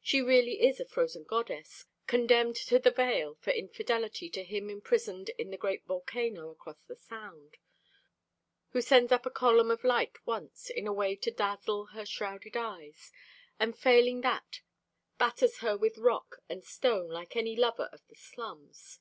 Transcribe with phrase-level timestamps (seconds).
[0.00, 5.28] she really is a frozen goddess, condemned to the veil for infidelity to him imprisoned
[5.36, 7.58] in the great volcano across the sound
[8.70, 12.56] who sends up a column of light once in a way to dazzle her shrouded
[12.56, 13.12] eyes,
[13.60, 14.62] and failing that
[15.18, 19.00] batters her with rock and stone like any lover of the slums.